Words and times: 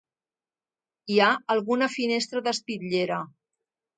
Hi 1.15 1.19
ha 1.25 1.27
alguna 1.55 1.91
finestra 1.97 2.43
d'espitllera. 2.47 3.21